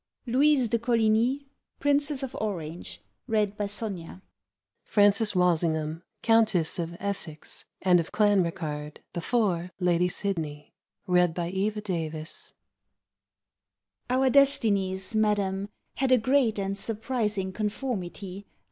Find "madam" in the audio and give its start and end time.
15.15-15.69